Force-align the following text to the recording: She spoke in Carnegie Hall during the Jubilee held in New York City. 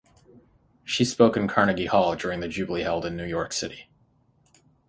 She 0.83 1.05
spoke 1.05 1.37
in 1.37 1.47
Carnegie 1.47 1.85
Hall 1.85 2.15
during 2.15 2.39
the 2.39 2.47
Jubilee 2.47 2.81
held 2.81 3.05
in 3.05 3.15
New 3.15 3.23
York 3.23 3.53
City. 3.53 3.87